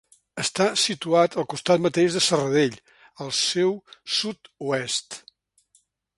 [0.43, 2.81] Està situat al costat mateix de Serradell,
[3.27, 3.77] al seu
[4.17, 5.21] sud-oest.